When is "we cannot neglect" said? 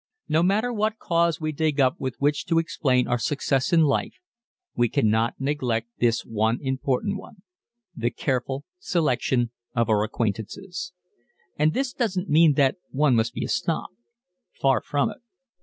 4.75-5.89